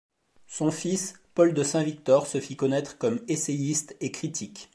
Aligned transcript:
Son 0.47 0.71
fils, 0.71 1.13
Paul 1.35 1.53
de 1.53 1.61
Saint-Victor, 1.61 2.25
se 2.25 2.39
fit 2.39 2.55
connaître 2.55 2.97
comme 2.97 3.19
essayiste 3.27 3.95
et 4.01 4.09
critique. 4.11 4.67